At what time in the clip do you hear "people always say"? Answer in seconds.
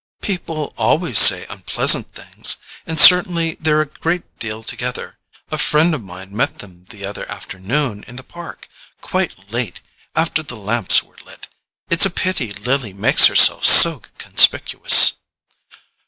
0.23-1.45